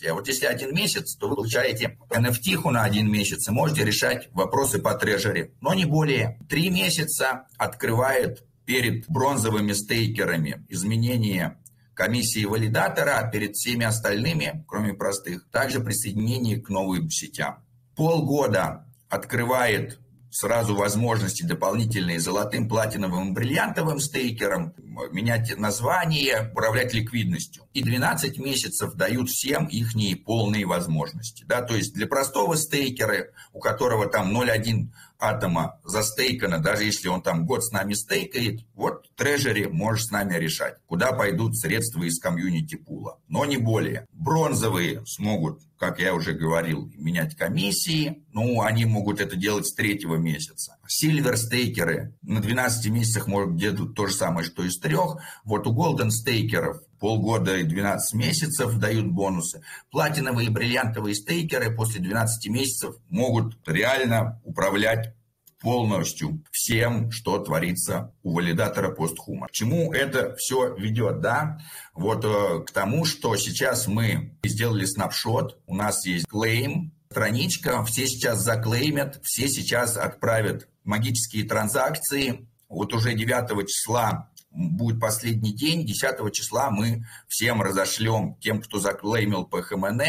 А 0.07 0.13
вот 0.13 0.27
если 0.27 0.45
один 0.45 0.75
месяц, 0.75 1.15
то 1.15 1.29
вы 1.29 1.35
получаете 1.35 1.97
NFT 2.09 2.69
на 2.69 2.83
один 2.83 3.09
месяц 3.09 3.47
и 3.47 3.51
можете 3.51 3.83
решать 3.83 4.29
вопросы 4.33 4.79
по 4.79 4.93
трежере. 4.93 5.53
Но 5.61 5.73
не 5.73 5.85
более. 5.85 6.39
Три 6.49 6.69
месяца 6.69 7.47
открывает 7.57 8.43
перед 8.65 9.07
бронзовыми 9.07 9.71
стейкерами 9.71 10.65
изменение 10.67 11.57
комиссии 11.97 12.45
валидатора 12.45 13.27
перед 13.31 13.55
всеми 13.55 13.83
остальными, 13.83 14.63
кроме 14.67 14.93
простых, 14.93 15.49
также 15.51 15.79
присоединение 15.79 16.61
к 16.61 16.69
новым 16.69 17.09
сетям. 17.09 17.65
Полгода 17.95 18.85
открывает 19.09 19.99
сразу 20.29 20.75
возможности 20.75 21.41
дополнительные 21.41 22.19
золотым, 22.19 22.69
платиновым, 22.69 23.33
бриллиантовым 23.33 23.99
стейкерам, 23.99 24.75
менять 25.11 25.57
название, 25.57 26.51
управлять 26.51 26.93
ликвидностью. 26.93 27.63
И 27.73 27.81
12 27.81 28.37
месяцев 28.37 28.93
дают 28.93 29.29
всем 29.29 29.65
их 29.65 29.93
полные 30.25 30.65
возможности. 30.65 31.43
Да? 31.47 31.63
То 31.63 31.75
есть 31.75 31.93
для 31.95 32.05
простого 32.05 32.53
стейкера, 32.55 33.29
у 33.53 33.59
которого 33.59 34.07
там 34.07 34.35
0,1 34.37 34.89
атома 35.19 35.79
застейкано, 35.83 36.59
даже 36.59 36.83
если 36.83 37.07
он 37.07 37.21
там 37.21 37.45
год 37.45 37.63
с 37.63 37.71
нами 37.71 37.93
стейкает, 37.93 38.61
вот 38.73 39.09
трежери 39.15 39.65
может 39.65 40.07
с 40.07 40.11
нами 40.11 40.35
решать, 40.35 40.75
куда 40.85 41.11
пойдут 41.11 41.57
средства 41.57 42.03
из 42.03 42.19
комьюнити 42.19 42.75
пула. 42.75 43.19
Но 43.27 43.45
не 43.45 43.57
более. 43.57 44.07
Бронзовые 44.11 45.05
смогут, 45.05 45.61
как 45.77 45.99
я 45.99 46.13
уже 46.13 46.33
говорил, 46.33 46.91
менять 46.95 47.35
комиссии. 47.35 48.23
Ну, 48.33 48.61
они 48.61 48.85
могут 48.85 49.19
это 49.19 49.35
делать 49.35 49.67
с 49.67 49.73
третьего 49.73 50.15
месяца. 50.15 50.77
Сильвер 50.87 51.37
стейкеры 51.37 52.15
на 52.21 52.41
12 52.41 52.91
месяцах 52.91 53.27
могут 53.27 53.55
где-то 53.55 53.85
то 53.85 54.07
же 54.07 54.13
самое, 54.13 54.45
что 54.45 54.63
и 54.63 54.69
с 54.69 54.79
трех. 54.79 55.17
Вот 55.43 55.67
у 55.67 55.73
голден 55.73 56.11
стейкеров 56.11 56.77
полгода 56.99 57.57
и 57.57 57.63
12 57.63 58.13
месяцев 58.15 58.77
дают 58.77 59.07
бонусы. 59.07 59.61
Платиновые 59.91 60.47
и 60.47 60.51
бриллиантовые 60.51 61.15
стейкеры 61.15 61.75
после 61.75 62.01
12 62.01 62.49
месяцев 62.49 62.95
могут 63.09 63.57
реально 63.67 64.41
управлять 64.43 65.13
полностью 65.59 66.43
всем, 66.51 67.11
что 67.11 67.39
творится 67.39 68.13
у 68.23 68.33
валидатора 68.33 68.91
постхума. 68.91 69.47
К 69.47 69.51
чему 69.51 69.91
это 69.91 70.35
все 70.35 70.75
ведет, 70.75 71.21
да? 71.21 71.59
Вот 71.93 72.23
э, 72.25 72.63
к 72.63 72.71
тому, 72.71 73.05
что 73.05 73.35
сейчас 73.37 73.87
мы 73.87 74.37
сделали 74.43 74.85
снапшот, 74.85 75.59
у 75.65 75.75
нас 75.75 76.05
есть 76.05 76.27
клейм, 76.27 76.93
страничка, 77.09 77.83
все 77.85 78.07
сейчас 78.07 78.43
заклеймят, 78.43 79.19
все 79.23 79.47
сейчас 79.49 79.97
отправят 79.97 80.67
магические 80.83 81.45
транзакции. 81.45 82.47
Вот 82.69 82.93
уже 82.93 83.13
9 83.13 83.67
числа 83.67 84.29
будет 84.51 84.99
последний 84.99 85.53
день, 85.53 85.85
10 85.85 86.33
числа 86.33 86.69
мы 86.69 87.05
всем 87.27 87.61
разошлем 87.61 88.35
тем, 88.41 88.61
кто 88.61 88.79
заклеймил 88.79 89.45
по 89.45 89.61
ХМН. 89.61 90.01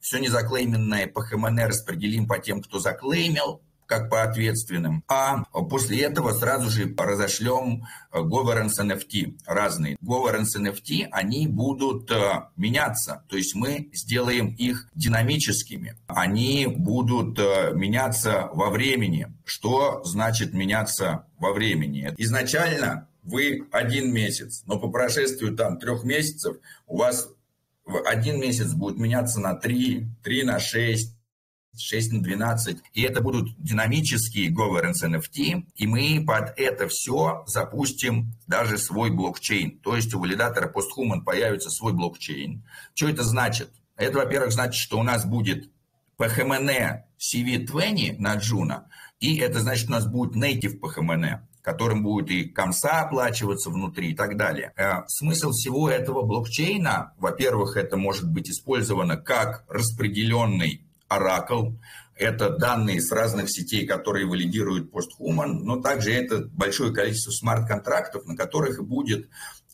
Все 0.00 0.18
незаклейменное 0.18 1.06
по 1.06 1.22
ХМН 1.22 1.60
распределим 1.60 2.26
по 2.26 2.38
тем, 2.38 2.62
кто 2.62 2.78
заклеймил 2.78 3.60
как 3.90 4.08
по 4.08 4.22
ответственным. 4.22 5.02
А 5.08 5.42
после 5.68 6.02
этого 6.02 6.32
сразу 6.32 6.70
же 6.70 6.94
разошлем 6.96 7.82
governance 8.12 8.78
NFT 8.80 9.40
разные. 9.46 9.96
Governance 9.96 10.56
NFT, 10.56 11.08
они 11.10 11.48
будут 11.48 12.08
э, 12.12 12.44
меняться. 12.56 13.24
То 13.28 13.36
есть 13.36 13.56
мы 13.56 13.90
сделаем 13.92 14.54
их 14.54 14.88
динамическими. 14.94 15.96
Они 16.06 16.68
будут 16.68 17.36
э, 17.40 17.72
меняться 17.74 18.48
во 18.52 18.70
времени. 18.70 19.26
Что 19.44 20.04
значит 20.04 20.54
меняться 20.54 21.26
во 21.40 21.52
времени? 21.52 22.14
Изначально 22.16 23.08
вы 23.30 23.66
один 23.70 24.12
месяц, 24.12 24.62
но 24.66 24.78
по 24.78 24.88
прошествию 24.88 25.56
там 25.56 25.78
трех 25.78 26.04
месяцев 26.04 26.56
у 26.86 26.98
вас 26.98 27.28
один 28.06 28.40
месяц 28.40 28.72
будет 28.72 28.98
меняться 28.98 29.40
на 29.40 29.54
три, 29.54 30.06
три 30.22 30.42
на 30.42 30.58
шесть, 30.58 31.16
6 31.76 32.12
на 32.12 32.22
12. 32.22 32.78
И 32.94 33.02
это 33.02 33.20
будут 33.20 33.54
динамические 33.58 34.50
governance 34.50 35.04
NFT. 35.04 35.66
И 35.76 35.86
мы 35.86 36.24
под 36.26 36.58
это 36.58 36.88
все 36.88 37.44
запустим 37.46 38.32
даже 38.46 38.78
свой 38.78 39.10
блокчейн. 39.10 39.78
То 39.78 39.96
есть 39.96 40.12
у 40.14 40.20
валидатора 40.20 40.70
PostHuman 40.70 41.22
появится 41.24 41.70
свой 41.70 41.92
блокчейн. 41.92 42.64
Что 42.94 43.08
это 43.08 43.22
значит? 43.22 43.70
Это, 43.96 44.18
во-первых, 44.18 44.52
значит, 44.52 44.80
что 44.80 44.98
у 44.98 45.02
нас 45.02 45.24
будет 45.24 45.70
PHMN 46.18 47.02
CV20 47.18 48.16
на 48.18 48.36
Juno. 48.36 48.84
И 49.20 49.38
это 49.38 49.60
значит, 49.60 49.88
у 49.88 49.92
нас 49.92 50.06
будет 50.06 50.34
native 50.34 50.80
PHMN 50.80 51.40
которым 51.62 52.02
будет 52.02 52.30
и 52.30 52.44
комса 52.44 53.02
оплачиваться 53.02 53.70
внутри 53.70 54.12
и 54.12 54.14
так 54.14 54.36
далее. 54.36 54.72
Э, 54.76 55.02
смысл 55.06 55.50
всего 55.50 55.90
этого 55.90 56.22
блокчейна, 56.22 57.12
во-первых, 57.18 57.76
это 57.76 57.96
может 57.96 58.30
быть 58.30 58.50
использовано 58.50 59.16
как 59.16 59.64
распределенный 59.68 60.84
оракл, 61.08 61.72
это 62.16 62.50
данные 62.50 63.00
с 63.00 63.10
разных 63.10 63.50
сетей, 63.50 63.86
которые 63.86 64.26
валидируют 64.26 64.90
постхуман, 64.92 65.64
но 65.64 65.80
также 65.80 66.12
это 66.12 66.46
большое 66.52 66.92
количество 66.92 67.30
смарт-контрактов, 67.30 68.26
на 68.26 68.36
которых 68.36 68.84
будет 68.84 69.28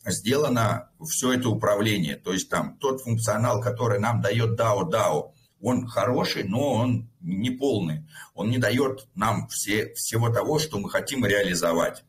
сделано 0.05 0.89
все 1.05 1.33
это 1.33 1.49
управление. 1.49 2.15
То 2.15 2.31
есть 2.31 2.49
там 2.49 2.77
тот 2.77 3.01
функционал, 3.01 3.61
который 3.61 3.99
нам 3.99 4.21
дает 4.21 4.59
DAO, 4.59 4.89
DAO, 4.89 5.31
он 5.61 5.87
хороший, 5.87 6.43
но 6.43 6.73
он 6.73 7.09
не 7.21 7.49
полный. 7.49 8.03
Он 8.35 8.49
не 8.49 8.57
дает 8.57 9.07
нам 9.15 9.47
все, 9.47 9.93
всего 9.93 10.29
того, 10.29 10.59
что 10.59 10.79
мы 10.79 10.89
хотим 10.89 11.25
реализовать. 11.25 12.03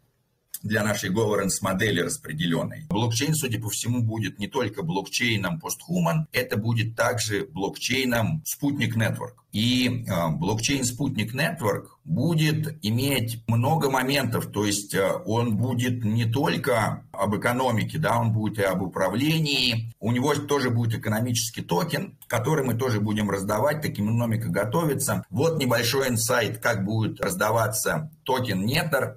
Для 0.62 0.82
нашей 0.82 1.10
governance 1.10 1.58
модели 1.62 2.00
распределенной. 2.00 2.86
Блокчейн, 2.88 3.34
судя 3.34 3.60
по 3.60 3.68
всему, 3.70 4.02
будет 4.02 4.38
не 4.38 4.48
только 4.48 4.82
блокчейном 4.82 5.60
постхуман, 5.60 6.26
это 6.32 6.56
будет 6.56 6.96
также 6.96 7.46
блокчейном 7.46 8.42
спутник 8.44 8.96
Network. 8.96 9.34
И 9.52 10.04
э, 10.06 10.28
блокчейн 10.28 10.84
спутник 10.84 11.34
Network 11.34 11.86
будет 12.04 12.78
иметь 12.84 13.42
много 13.46 13.90
моментов, 13.90 14.52
то 14.52 14.64
есть 14.64 14.94
э, 14.94 15.10
он 15.24 15.56
будет 15.56 16.04
не 16.04 16.26
только 16.26 17.04
об 17.12 17.34
экономике, 17.34 17.98
да, 17.98 18.18
он 18.18 18.32
будет 18.32 18.58
и 18.58 18.62
об 18.62 18.82
управлении. 18.82 19.92
У 20.00 20.12
него 20.12 20.34
тоже 20.34 20.70
будет 20.70 20.98
экономический 20.98 21.62
токен, 21.62 22.18
который 22.26 22.64
мы 22.64 22.74
тоже 22.74 23.00
будем 23.00 23.30
раздавать, 23.30 23.80
таким 23.80 24.06
экономика 24.06 24.48
готовится. 24.48 25.24
Вот 25.30 25.58
небольшой 25.58 26.08
инсайт, 26.08 26.58
как 26.58 26.84
будет 26.84 27.20
раздаваться 27.20 28.10
токен 28.24 28.66
Nether 28.66 29.16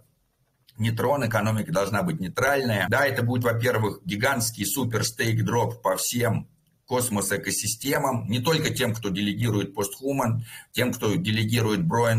Нейтрон, 0.82 1.28
экономика 1.28 1.72
должна 1.72 2.04
быть 2.04 2.20
нейтральная. 2.20 2.88
Да, 2.90 3.06
это 3.06 3.24
будет, 3.24 3.44
во-первых, 3.44 4.02
гигантский 4.04 4.66
супер 4.66 5.06
stake 5.06 5.44
drop 5.44 5.82
по 5.82 5.96
всем 5.96 6.50
Cosmos-экосистемам, 6.88 8.28
не 8.28 8.40
только 8.40 8.70
тем, 8.70 8.94
кто 8.94 9.08
делегирует 9.08 9.74
PostHuman, 9.74 10.44
тем, 10.74 10.92
кто 10.92 11.16
делегирует 11.16 11.86
Bro 11.86 12.10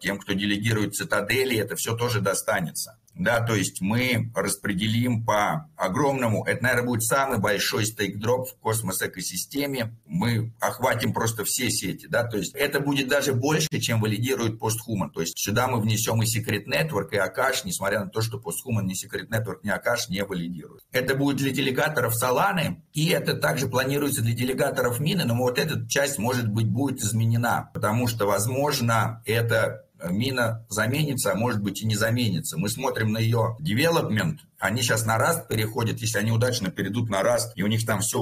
тем, 0.00 0.20
кто 0.20 0.34
делегирует 0.34 0.94
Citadel'и, 0.94 1.58
это 1.58 1.74
все 1.74 1.96
тоже 1.96 2.20
достанется 2.20 2.96
да, 3.14 3.40
то 3.40 3.54
есть 3.54 3.80
мы 3.80 4.30
распределим 4.34 5.24
по 5.24 5.70
огромному, 5.76 6.44
это, 6.44 6.62
наверное, 6.62 6.86
будет 6.86 7.02
самый 7.04 7.38
большой 7.38 7.86
stake 7.86 8.20
drop 8.20 8.48
в 8.48 8.56
Cosmos-экосистеме, 8.60 9.96
мы 10.06 10.52
охватим 10.60 11.12
просто 11.12 11.44
все 11.44 11.70
сети, 11.70 12.06
да, 12.06 12.24
то 12.24 12.38
есть 12.38 12.54
это 12.54 12.80
будет 12.80 13.08
даже 13.08 13.32
больше, 13.32 13.68
чем 13.80 14.00
валидирует 14.00 14.60
PostHuman, 14.60 15.10
то 15.12 15.20
есть 15.20 15.38
сюда 15.38 15.68
мы 15.68 15.80
внесем 15.80 16.22
и 16.22 16.26
Secret 16.26 16.66
Network, 16.66 17.08
и 17.12 17.16
Akash, 17.16 17.64
несмотря 17.64 18.00
на 18.00 18.10
то, 18.10 18.20
что 18.20 18.38
PostHuman 18.38 18.84
ни 18.84 18.94
Secret 18.94 19.28
Network, 19.28 19.60
ни 19.62 19.70
Акаш 19.70 20.08
не 20.08 20.24
валидируют. 20.24 20.82
Это 20.92 21.14
будет 21.14 21.36
для 21.36 21.50
делегаторов 21.50 22.14
Solana, 22.20 22.76
и 22.92 23.08
это 23.08 23.34
также 23.34 23.68
планируется 23.68 24.22
для 24.22 24.34
делегаторов 24.34 25.00
Мины, 25.00 25.24
но 25.24 25.36
вот 25.36 25.58
эта 25.58 25.86
часть, 25.88 26.18
может 26.18 26.48
быть, 26.48 26.68
будет 26.68 27.00
изменена, 27.00 27.70
потому 27.74 28.08
что, 28.08 28.26
возможно, 28.26 29.22
это 29.24 29.84
мина 30.10 30.64
заменится, 30.68 31.32
а 31.32 31.34
может 31.34 31.62
быть 31.62 31.82
и 31.82 31.86
не 31.86 31.96
заменится. 31.96 32.58
Мы 32.58 32.68
смотрим 32.68 33.12
на 33.12 33.18
ее 33.18 33.56
development, 33.60 34.38
они 34.58 34.82
сейчас 34.82 35.04
на 35.04 35.18
раст 35.18 35.46
переходят, 35.48 36.00
если 36.00 36.18
они 36.18 36.32
удачно 36.32 36.70
перейдут 36.70 37.10
на 37.10 37.22
раст, 37.22 37.52
и 37.56 37.62
у 37.62 37.66
них 37.66 37.84
там 37.84 38.00
все 38.00 38.18
э, 38.18 38.20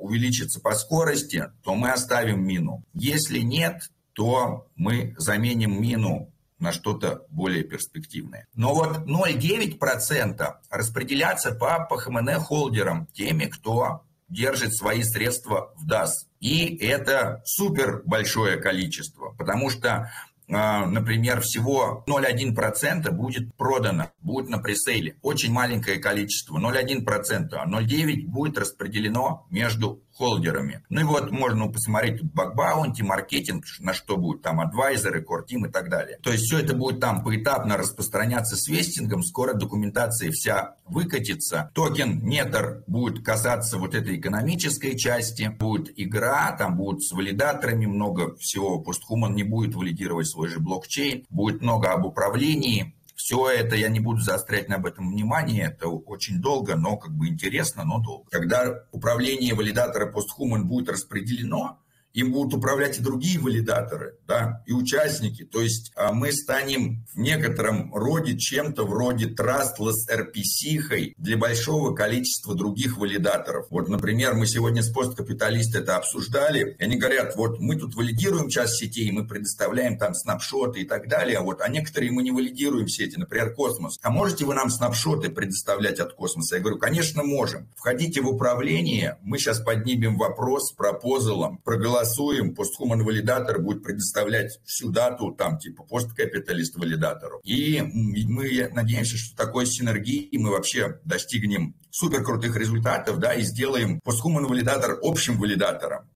увеличится 0.00 0.60
по 0.60 0.74
скорости, 0.74 1.50
то 1.62 1.74
мы 1.74 1.90
оставим 1.90 2.44
мину. 2.44 2.84
Если 2.92 3.38
нет, 3.38 3.90
то 4.12 4.66
мы 4.76 5.14
заменим 5.16 5.80
мину 5.80 6.32
на 6.58 6.72
что-то 6.72 7.26
более 7.28 7.64
перспективное. 7.64 8.46
Но 8.54 8.74
вот 8.74 8.98
0,9% 8.98 10.54
распределяться 10.70 11.52
по 11.52 11.86
PHMN 11.86 12.40
холдерам, 12.40 13.06
теми, 13.12 13.46
кто 13.46 14.02
держит 14.28 14.74
свои 14.74 15.02
средства 15.02 15.72
в 15.76 15.90
DAS. 15.90 16.10
И 16.40 16.76
это 16.78 17.42
супер 17.44 18.02
большое 18.04 18.56
количество, 18.56 19.30
потому 19.38 19.70
что 19.70 20.10
например, 20.58 21.40
всего 21.40 22.04
0,1% 22.06 23.10
будет 23.10 23.54
продано, 23.56 24.10
будет 24.20 24.48
на 24.48 24.58
пресейле. 24.58 25.16
Очень 25.22 25.52
маленькое 25.52 25.98
количество, 25.98 26.58
0,1%, 26.58 27.48
а 27.52 27.66
0,9% 27.66 28.26
будет 28.26 28.58
распределено 28.58 29.46
между 29.50 30.02
холдерами. 30.14 30.84
Ну 30.88 31.00
и 31.00 31.04
вот 31.04 31.30
можно 31.30 31.68
посмотреть 31.68 32.20
тут 32.20 32.32
bug 32.32 32.53
bounty, 32.53 33.02
маркетинг, 33.02 33.64
на 33.80 33.94
что 33.94 34.16
будет 34.16 34.42
там 34.42 34.60
advisors, 34.60 35.22
core 35.22 35.44
team 35.44 35.66
и 35.66 35.70
так 35.70 35.88
далее. 35.88 36.18
То 36.22 36.30
есть 36.30 36.44
все 36.44 36.58
это 36.58 36.74
будет 36.74 37.00
там 37.00 37.24
поэтапно 37.24 37.76
распространяться 37.76 38.56
с 38.56 38.68
вестингом, 38.68 39.22
скоро 39.22 39.54
документация 39.54 40.30
вся 40.30 40.76
выкатится. 40.86 41.70
Токен 41.74 42.24
Nether 42.24 42.84
будет 42.86 43.24
касаться 43.24 43.78
вот 43.78 43.94
этой 43.94 44.18
экономической 44.18 44.96
части, 44.96 45.48
будет 45.58 45.90
игра, 45.96 46.54
там 46.56 46.76
будут 46.76 47.02
с 47.02 47.12
валидаторами 47.12 47.86
много 47.86 48.36
всего, 48.36 48.80
Постхуман 48.80 49.34
не 49.34 49.44
будет 49.44 49.74
валидировать 49.74 50.28
свой 50.28 50.41
же 50.48 50.60
блокчейн, 50.60 51.26
будет 51.30 51.62
много 51.62 51.92
об 51.92 52.04
управлении, 52.04 52.94
все 53.14 53.48
это 53.48 53.76
я 53.76 53.88
не 53.88 54.00
буду 54.00 54.20
заострять 54.20 54.68
на 54.68 54.74
этом 54.84 55.10
внимание, 55.10 55.66
это 55.66 55.88
очень 55.88 56.40
долго, 56.40 56.74
но 56.74 56.96
как 56.96 57.12
бы 57.12 57.28
интересно, 57.28 57.84
но 57.84 58.00
долго. 58.00 58.28
Когда 58.30 58.84
управление 58.90 59.54
валидатора 59.54 60.06
постхуман 60.10 60.66
будет 60.66 60.88
распределено, 60.88 61.78
им 62.14 62.32
будут 62.32 62.54
управлять 62.54 62.98
и 62.98 63.02
другие 63.02 63.38
валидаторы, 63.38 64.16
да, 64.26 64.62
и 64.66 64.72
участники. 64.72 65.44
То 65.44 65.60
есть 65.60 65.92
а, 65.96 66.12
мы 66.12 66.32
станем 66.32 67.04
в 67.14 67.18
некотором 67.18 67.94
роде 67.94 68.36
чем-то 68.36 68.84
вроде 68.84 69.26
trustless 69.26 70.08
RPC 70.10 71.14
для 71.16 71.36
большого 71.36 71.94
количества 71.94 72.54
других 72.54 72.98
валидаторов. 72.98 73.66
Вот, 73.70 73.88
например, 73.88 74.34
мы 74.34 74.46
сегодня 74.46 74.82
с 74.82 74.90
посткапиталисты 74.90 75.78
это 75.78 75.96
обсуждали, 75.96 76.76
и 76.78 76.84
они 76.84 76.96
говорят, 76.96 77.36
вот 77.36 77.60
мы 77.60 77.76
тут 77.76 77.94
валидируем 77.94 78.48
часть 78.48 78.76
сетей, 78.76 79.10
мы 79.10 79.26
предоставляем 79.26 79.98
там 79.98 80.14
снапшоты 80.14 80.82
и 80.82 80.84
так 80.84 81.08
далее, 81.08 81.38
а 81.38 81.42
вот, 81.42 81.60
а 81.60 81.68
некоторые 81.68 82.12
мы 82.12 82.22
не 82.22 82.30
валидируем 82.30 82.88
сети, 82.88 83.16
например, 83.18 83.54
космос. 83.54 83.98
А 84.02 84.10
можете 84.10 84.44
вы 84.44 84.54
нам 84.54 84.70
снапшоты 84.70 85.30
предоставлять 85.30 85.98
от 86.00 86.14
космоса? 86.14 86.56
Я 86.56 86.60
говорю, 86.60 86.78
конечно, 86.78 87.22
можем. 87.22 87.68
Входите 87.76 88.20
в 88.20 88.28
управление, 88.28 89.18
мы 89.22 89.38
сейчас 89.38 89.60
поднимем 89.60 90.16
вопрос 90.16 90.68
с 90.68 90.72
пропозалом, 90.72 91.58
проголосуем 91.64 92.01
голосуем, 92.02 92.54
постхуман 92.54 93.04
валидатор 93.04 93.60
будет 93.60 93.82
предоставлять 93.82 94.58
всю 94.64 94.90
дату, 94.90 95.32
там, 95.32 95.58
типа, 95.58 95.84
посткапиталист 95.84 96.76
валидатору. 96.76 97.40
И 97.44 97.80
мы 97.82 98.68
надеемся, 98.72 99.16
что 99.16 99.36
такой 99.36 99.66
синергии 99.66 100.28
мы 100.36 100.50
вообще 100.50 100.98
достигнем 101.04 101.74
супер 101.90 102.24
крутых 102.24 102.56
результатов, 102.56 103.18
да, 103.18 103.34
и 103.34 103.42
сделаем 103.42 104.00
постхуман 104.00 104.46
валидатор 104.46 104.98
общим 105.02 105.38
валидатором. 105.38 106.08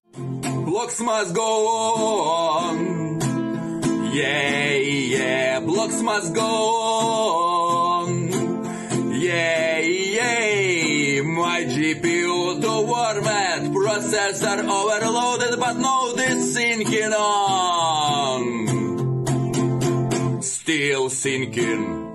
Blocks 0.65 0.99
must 0.99 1.33
go 1.33 1.67
on. 2.67 3.19
Yeah, 4.13 4.75
yeah, 4.77 5.59
blocks 5.61 6.01
must 6.01 6.33
go 6.33 6.41
on. 8.01 8.31
Yeah, 9.13 9.79
yeah, 9.79 11.21
my 11.21 11.65
GPU 11.65 12.59
to 12.61 12.81
warm 12.81 13.46
it, 13.87 14.01
processor 14.01 14.59
overloaded, 14.67 15.59
but 15.59 15.77
no 15.77 16.13
this 16.13 16.53
sinking 16.53 17.13
on. 17.13 18.67
Still 20.41 21.09
sinking. 21.09 22.06